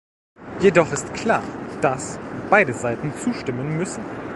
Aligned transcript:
Jedoch 0.61 0.91
ist 0.93 1.13
klar, 1.13 1.43
dass 1.81 2.17
beide 2.49 2.73
Seiten 2.73 3.13
zustimmen 3.23 3.77
müssen. 3.77 4.03